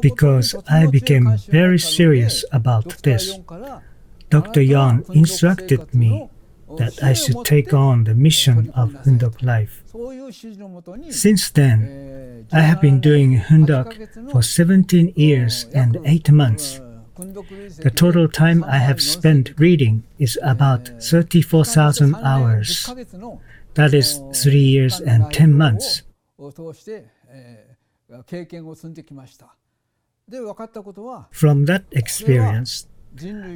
[0.00, 3.38] Because I became very serious about this,
[4.30, 4.62] Dr.
[4.62, 6.30] Yan instructed me
[6.76, 9.82] that I should take on the mission of Hundok life.
[11.10, 16.80] Since then, I have been doing Hundok for 17 years and 8 months.
[17.18, 22.88] The total time I have spent reading is about 34,000 hours.
[23.74, 26.02] That is 3 years and 10 months.
[31.30, 32.86] From that experience,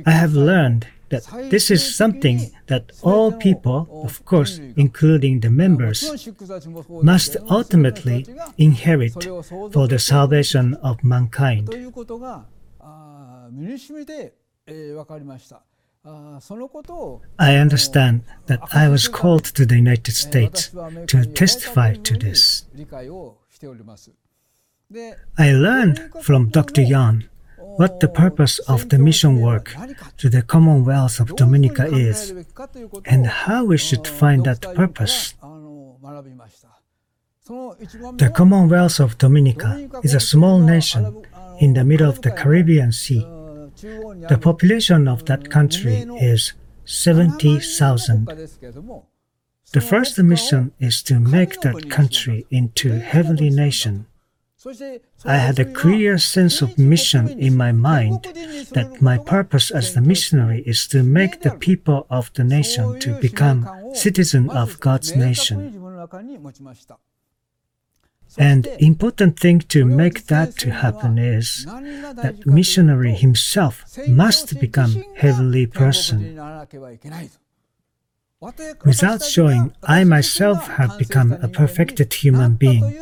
[0.06, 6.00] I have learned that this is something that all people, of course, including the members,
[7.02, 9.22] must ultimately inherit
[9.74, 11.68] for the salvation of mankind.
[17.38, 20.70] I understand that I was called to the United States
[21.12, 22.64] to testify to this.
[25.38, 26.82] I learned from Dr.
[26.82, 27.28] Yan
[27.76, 29.74] what the purpose of the mission work
[30.18, 32.34] to the Commonwealth of Dominica is
[33.06, 35.34] and how we should find that purpose.
[37.46, 41.24] The Commonwealth of Dominica is a small nation
[41.60, 43.26] in the middle of the Caribbean Sea.
[44.28, 46.52] The population of that country is
[46.84, 48.26] 70,000.
[49.72, 54.06] The first mission is to make that country into a heavenly nation.
[55.24, 58.24] I had a clear sense of mission in my mind
[58.72, 63.18] that my purpose as the missionary is to make the people of the nation to
[63.20, 65.58] become citizens of God's nation.
[68.38, 75.66] And important thing to make that to happen is that missionary himself must become heavenly
[75.66, 76.38] person.
[78.84, 83.00] Without showing I myself have become a perfected human being,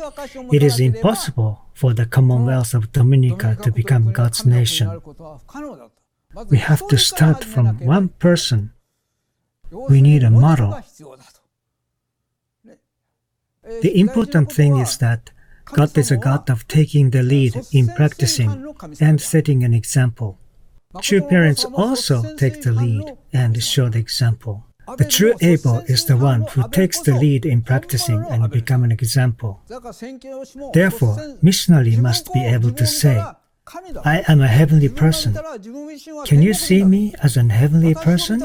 [0.51, 5.01] it is impossible for the Commonwealth of Dominica to become God's nation.
[6.49, 8.73] We have to start from one person.
[9.71, 10.79] We need a model.
[13.81, 15.31] The important thing is that
[15.65, 20.37] God is a God of taking the lead in practicing and setting an example.
[21.01, 24.65] True parents also take the lead and show the example.
[24.97, 28.91] The true Abel is the one who takes the lead in practicing and become an
[28.91, 29.61] example.
[30.73, 33.23] Therefore, missionary must be able to say,
[34.03, 35.37] I am a heavenly person.
[36.25, 38.43] Can you see me as an heavenly person?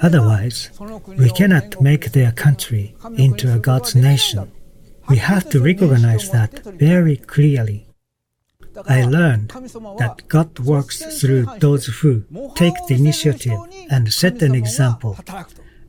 [0.00, 0.70] Otherwise,
[1.18, 4.50] we cannot make their country into a God's nation.
[5.08, 7.89] We have to recognize that very clearly.
[8.88, 9.50] I learned
[9.98, 12.24] that God works through those who
[12.54, 13.58] take the initiative
[13.90, 15.18] and set an example,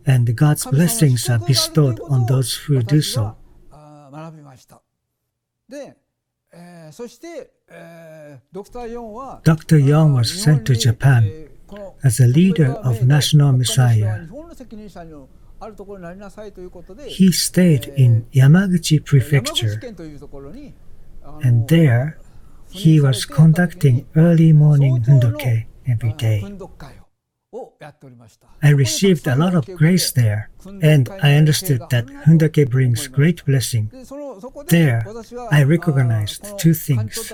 [0.05, 3.35] and God's blessings are bestowed on those who do so.
[9.43, 9.77] Dr.
[9.77, 11.49] Young was sent to Japan
[12.03, 14.27] as a leader of National Messiah.
[17.07, 19.79] He stayed in Yamaguchi Prefecture,
[21.43, 22.17] and there
[22.71, 26.43] he was conducting early morning hundoke every day.
[28.63, 30.49] I received a lot of grace there,
[30.81, 33.91] and I understood that Hundoke brings great blessing.
[34.67, 35.05] There,
[35.51, 37.33] I recognized two things.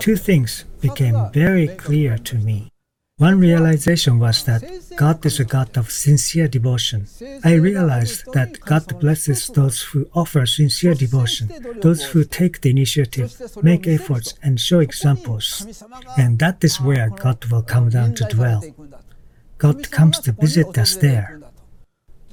[0.00, 2.72] Two things became very clear to me.
[3.18, 4.62] One realization was that
[4.94, 7.08] God is a God of sincere devotion.
[7.44, 11.50] I realized that God blesses those who offer sincere devotion,
[11.80, 15.82] those who take the initiative, make efforts, and show examples.
[16.16, 18.62] And that is where God will come down to dwell.
[19.58, 21.40] God comes to visit us there.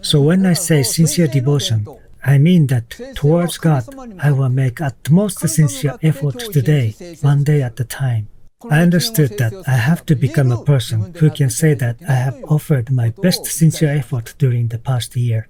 [0.01, 1.87] So when I say sincere devotion,
[2.23, 3.85] I mean that towards God,
[4.19, 8.27] I will make utmost sincere effort today, one day at a time.
[8.71, 12.43] I understood that I have to become a person who can say that I have
[12.47, 15.47] offered my best sincere effort during the past year.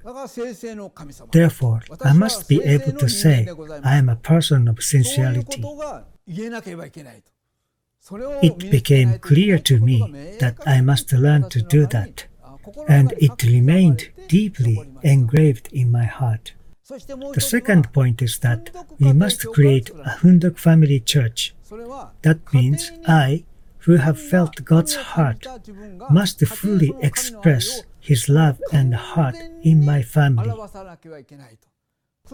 [1.32, 3.48] Therefore, I must be able to say
[3.84, 5.64] I am a person of sincerity.
[8.44, 10.00] It became clear to me
[10.40, 12.26] that I must learn to do that,
[12.88, 16.54] and it remained deeply engraved in my heart.
[16.88, 21.55] The second point is that we must create a Hundok family church
[22.22, 23.44] that means I,
[23.80, 25.46] who have felt God's heart,
[26.10, 30.52] must fully express His love and heart in my family.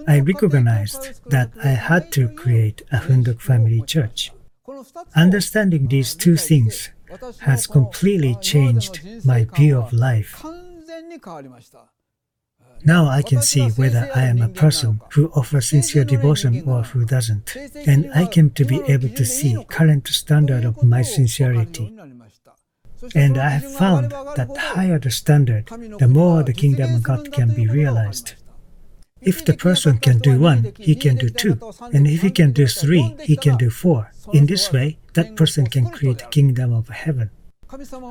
[0.07, 4.31] I recognized that I had to create a Hundok family church.
[5.15, 6.89] Understanding these two things
[7.39, 10.43] has completely changed my view of life.
[12.83, 17.05] Now I can see whether I am a person who offers sincere devotion or who
[17.05, 17.55] doesn't,
[17.85, 21.93] and I came to be able to see current standard of my sincerity.
[23.15, 25.67] And I have found that higher the standard,
[25.99, 28.35] the more the kingdom of God can be realized.
[29.21, 31.59] If the person can do one, he can do two,
[31.93, 34.11] and if he can do three, he can do four.
[34.33, 37.29] In this way, that person can create the kingdom of heaven.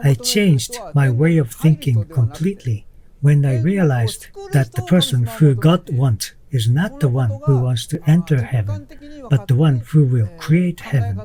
[0.05, 2.87] I changed my way of thinking completely
[3.21, 7.87] when I realized that the person who God wants is not the one who wants
[7.89, 8.89] to enter heaven,
[9.31, 11.21] but the one who will create heaven.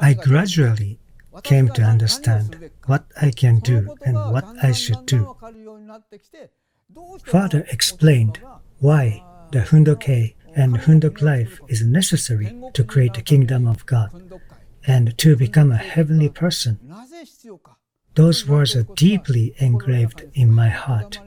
[0.00, 1.00] I gradually
[1.42, 5.36] came to understand what I can do and what I should do.
[7.24, 8.40] Father explained
[8.78, 14.10] why the Hundoke and Hundok life is necessary to create the kingdom of God
[14.86, 16.78] and to become a heavenly person.
[18.14, 21.18] Those words are deeply engraved in my heart.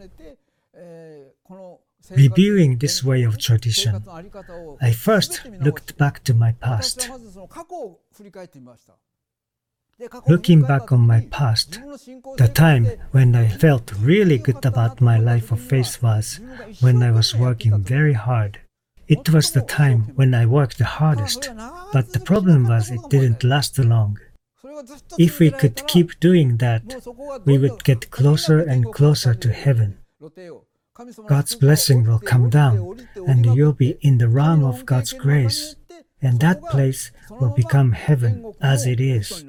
[2.12, 4.04] Reviewing this way of tradition,
[4.82, 7.10] I first looked back to my past.
[10.28, 11.80] Looking back on my past,
[12.38, 16.40] the time when I felt really good about my life of faith was
[16.82, 18.60] when I was working very hard.
[19.08, 21.50] It was the time when I worked the hardest,
[21.94, 24.20] but the problem was it didn't last long.
[25.18, 26.84] If we could keep doing that,
[27.46, 30.00] we would get closer and closer to heaven.
[31.28, 35.76] God's blessing will come down, and you'll be in the realm of God's grace,
[36.22, 39.44] and that place will become heaven as it is.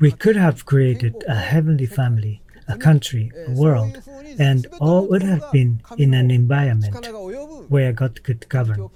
[0.00, 4.02] We could have created a heavenly family, a country, a world,
[4.38, 7.06] and all would have been in an environment
[7.68, 8.88] where God could govern.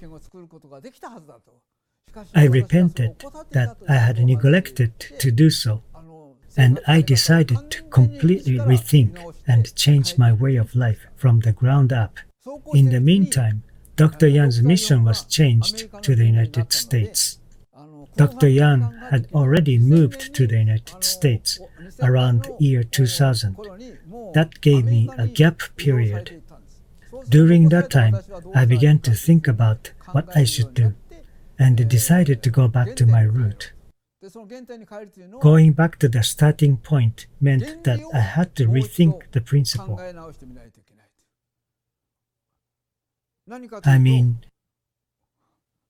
[2.35, 5.83] I repented that I had neglected to do so,
[6.55, 11.91] and I decided to completely rethink and change my way of life from the ground
[11.91, 12.19] up.
[12.73, 13.63] In the meantime,
[13.95, 14.27] Dr.
[14.27, 17.39] Yan's mission was changed to the United States.
[18.15, 18.47] Dr.
[18.47, 21.59] Yan had already moved to the United States
[22.01, 23.57] around year 2000.
[24.33, 26.43] That gave me a gap period.
[27.29, 28.17] During that time,
[28.53, 30.93] I began to think about what I should do
[31.63, 33.71] and decided to go back to my root.
[35.39, 39.97] Going back to the starting point meant that I had to rethink the principle.
[43.85, 44.45] I mean,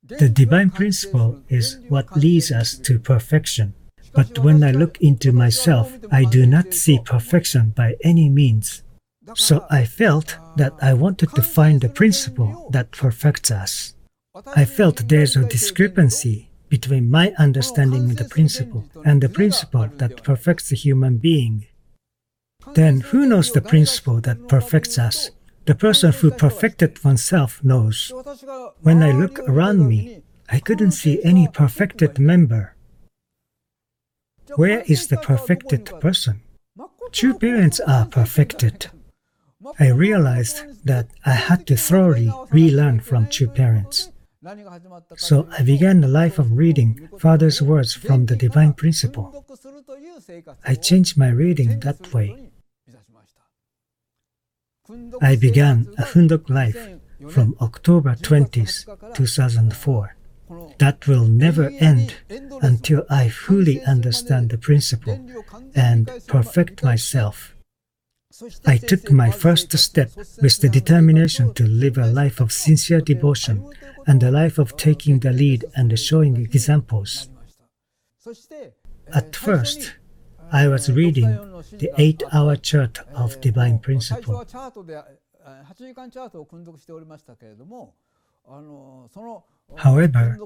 [0.04, 3.74] the divine principle is what leads us to perfection.
[4.14, 8.84] But when I look into myself, I do not see perfection by any means.
[9.36, 13.96] So I felt that I wanted to find the principle that perfects us.
[14.56, 20.24] I felt there's a discrepancy between my understanding of the principle and the principle that
[20.24, 21.68] perfects the human being.
[22.74, 25.30] Then who knows the principle that perfects us?
[25.66, 28.12] The person who perfected oneself knows.
[28.82, 32.76] When I look around me, I couldn't see any perfected member.
[34.56, 36.42] Where is the perfected person?
[37.12, 38.88] True parents are perfected.
[39.80, 44.10] I realized that I had to thoroughly relearn from true parents.
[45.16, 49.46] So I began a life of reading Father's words from the divine principle.
[50.66, 52.52] I changed my reading that way.
[55.22, 56.90] I began a Hundok life
[57.30, 60.16] from October 20th, 2004.
[60.80, 62.16] That will never end
[62.62, 65.20] until I fully understand the principle
[65.74, 67.53] and perfect myself.
[68.66, 70.12] I took my first step
[70.42, 73.70] with the determination to live a life of sincere devotion
[74.08, 77.30] and a life of taking the lead and showing examples.
[79.14, 79.96] At first,
[80.52, 81.30] I was reading
[81.74, 84.46] the eight hour chart of divine principle.
[89.76, 90.40] However,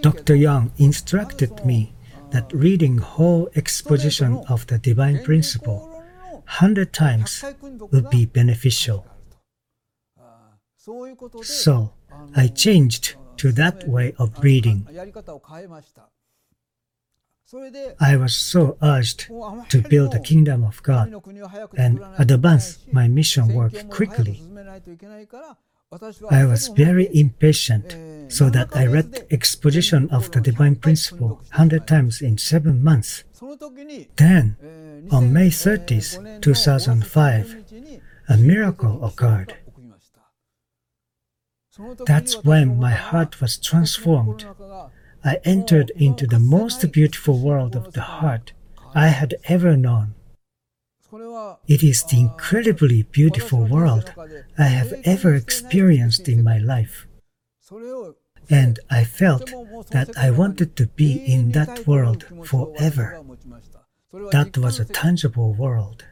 [0.00, 0.34] Dr.
[0.34, 1.94] Young instructed me
[2.30, 5.99] that reading whole exposition of the divine principle
[6.58, 7.44] hundred times
[7.92, 9.06] would be beneficial.
[11.42, 11.92] So
[12.34, 14.86] I changed to that way of reading.
[18.00, 19.26] I was so urged
[19.70, 21.14] to build the kingdom of God
[21.76, 24.42] and advance my mission work quickly.
[26.30, 27.96] I was very impatient,
[28.30, 33.24] so that I read exposition of the divine principle hundred times in seven months.
[34.16, 34.56] Then,
[35.10, 37.64] on May 30th, 2005,
[38.28, 39.56] a miracle occurred.
[42.06, 44.44] That's when my heart was transformed.
[45.24, 48.52] I entered into the most beautiful world of the heart
[48.94, 50.14] I had ever known.
[51.66, 54.12] It is the incredibly beautiful world
[54.58, 57.06] I have ever experienced in my life.
[58.48, 59.52] And I felt
[59.90, 63.22] that I wanted to be in that world forever.
[64.12, 66.04] That was a tangible world.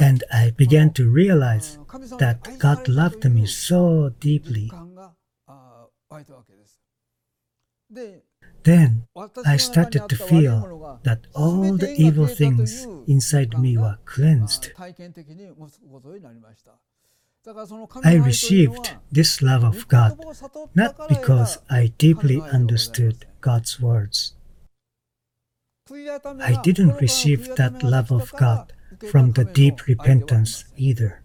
[0.00, 1.78] And I began to realize
[2.18, 4.70] that God loved me so deeply.
[8.64, 9.06] Then
[9.44, 14.72] I started to feel that all the evil things inside me were cleansed.
[18.02, 20.18] I received this love of God
[20.74, 24.35] not because I deeply understood God's words.
[25.88, 28.72] I didn't receive that love of God
[29.10, 31.22] from the deep repentance either.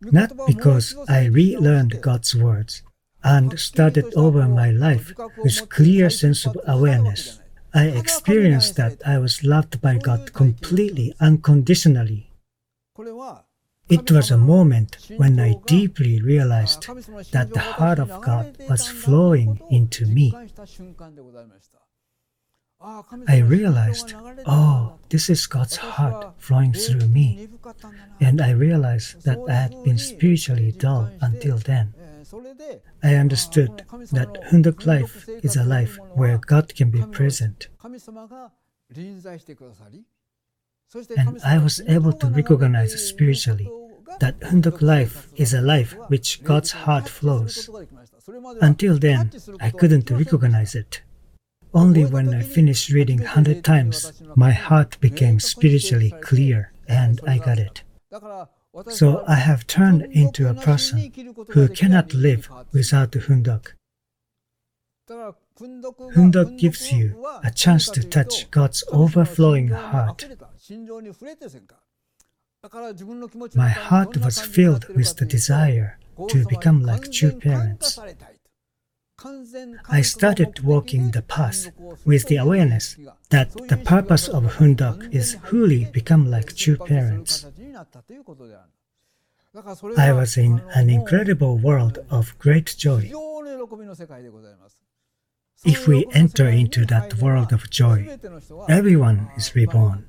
[0.00, 2.82] Not because I relearned God's words
[3.22, 7.40] and started over my life with clear sense of awareness.
[7.72, 12.30] I experienced that I was loved by God completely, unconditionally.
[13.88, 16.88] It was a moment when I deeply realized
[17.30, 20.34] that the heart of God was flowing into me.
[22.80, 24.14] I realized,
[24.46, 27.48] oh, this is God's heart flowing through me.
[28.20, 31.94] And I realized that I had been spiritually dull until then.
[33.02, 37.68] I understood that Hundok life is a life where God can be present.
[41.16, 43.70] And I was able to recognize spiritually
[44.20, 47.68] that Hundok life is a life which God's heart flows.
[48.60, 51.02] Until then, I couldn't recognize it.
[51.74, 57.58] Only when I finished reading hundred times, my heart became spiritually clear and I got
[57.58, 57.82] it.
[58.90, 61.12] So I have turned into a person
[61.50, 63.72] who cannot live without the Hundok.
[65.08, 70.26] Hundok gives you a chance to touch God's overflowing heart.
[73.54, 75.98] My heart was filled with the desire
[76.28, 77.98] to become like true parents.
[79.88, 81.70] I started walking the path
[82.04, 82.96] with the awareness
[83.30, 87.46] that the purpose of Hundok is fully become like true parents.
[89.96, 93.10] I was in an incredible world of great joy.
[95.64, 98.18] If we enter into that world of joy,
[98.68, 100.04] everyone is reborn.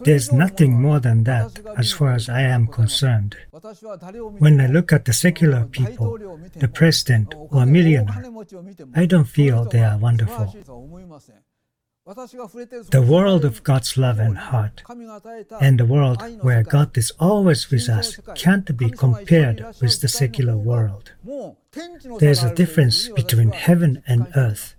[0.00, 3.36] There's nothing more than that as far as I am concerned.
[4.38, 6.18] When I look at the secular people,
[6.56, 8.24] the president or millionaire,
[8.94, 10.54] I don't feel they are wonderful.
[12.90, 14.82] The world of God's love and heart
[15.60, 20.56] and the world where God is always with us can't be compared with the secular
[20.56, 21.12] world.
[22.18, 24.74] There's a difference between heaven and earth.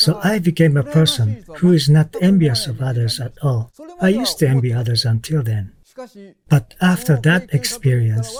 [0.00, 3.70] So I became a person who is not envious of others at all.
[4.00, 5.72] I used to envy others until then.
[6.48, 8.34] But after that experience,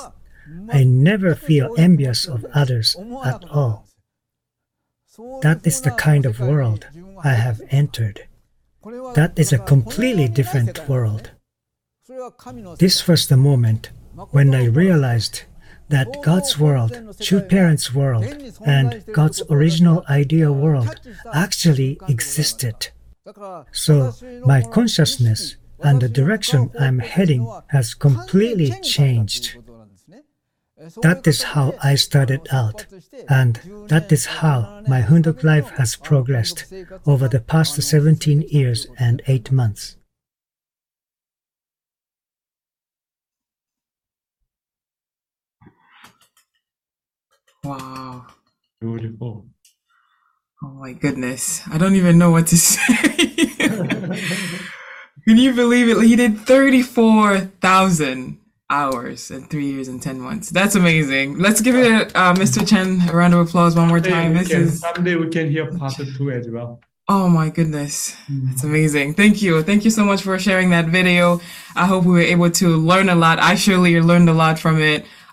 [0.73, 2.97] I never feel envious of others
[3.27, 3.87] at all.
[5.43, 6.87] That is the kind of world
[7.23, 8.27] I have entered.
[9.15, 11.33] That is a completely different world.
[12.79, 13.91] This was the moment
[14.31, 15.43] when I realized
[15.91, 18.25] that God's world, true parents' world,
[18.65, 21.01] and God's original idea world
[21.33, 22.89] actually existed.
[23.73, 24.15] So
[24.45, 29.57] my consciousness and the direction I'm heading has completely changed.
[31.03, 32.87] That is how I started out,
[33.29, 36.73] and that is how my Hundok life has progressed
[37.07, 39.97] over the past 17 years and 8 months.
[47.65, 48.27] Wow.
[48.81, 49.47] Beautiful.
[50.63, 51.63] Oh my goodness.
[51.71, 52.87] I don't even know what to say.
[55.27, 56.01] Can you believe it?
[56.03, 58.39] He did 34,000
[58.71, 60.51] hours in three years and 10 months.
[60.51, 61.39] That's amazing.
[61.39, 62.67] Let's give it, uh, Mr.
[62.67, 64.35] Chen, a round of applause one more time.
[64.35, 66.81] This can, is, someday we can hear part two as well.
[67.09, 68.17] oh my goodness.
[68.29, 69.15] That's amazing.
[69.15, 69.63] Thank you.
[69.63, 71.41] Thank you so much for sharing that video.
[71.77, 73.39] I hope we were able to learn a lot.
[73.39, 75.05] I surely learned a lot from it.